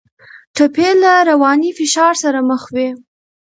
ټپي 0.55 0.89
له 1.01 1.13
رواني 1.29 1.71
فشار 1.77 2.13
سره 2.23 2.39
مخ 2.49 2.61
وي. 2.75 2.89